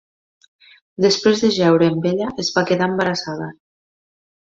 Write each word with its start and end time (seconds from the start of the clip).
Després 1.05 1.43
de 1.43 1.51
jeure 1.57 1.89
amb 1.91 2.07
ella 2.13 2.29
es 2.45 2.49
va 2.57 2.63
quedar 2.71 2.87
embarassada. 2.93 3.51